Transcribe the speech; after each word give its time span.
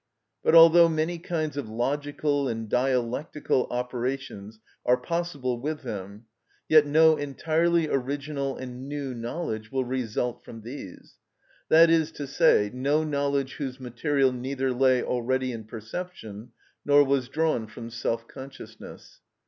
But 0.41 0.55
although 0.55 0.89
many 0.89 1.19
kinds 1.19 1.57
of 1.57 1.69
logical 1.69 2.47
and 2.47 2.67
dialectical 2.67 3.67
operations 3.69 4.59
are 4.83 4.97
possible 4.97 5.61
with 5.61 5.83
them, 5.83 6.25
yet 6.67 6.87
no 6.87 7.17
entirely 7.17 7.87
original 7.87 8.57
and 8.57 8.89
new 8.89 9.13
knowledge 9.13 9.71
will 9.71 9.85
result 9.85 10.43
from 10.43 10.63
these; 10.63 11.17
that 11.69 11.91
is 11.91 12.11
to 12.13 12.25
say, 12.25 12.71
no 12.73 13.03
knowledge 13.03 13.57
whose 13.57 13.79
material 13.79 14.31
neither 14.31 14.73
lay 14.73 15.03
already 15.03 15.51
in 15.51 15.65
perception 15.65 16.51
nor 16.83 17.03
was 17.03 17.29
drawn 17.29 17.67
from 17.67 17.91
self 17.91 18.27
consciousness. 18.27 19.19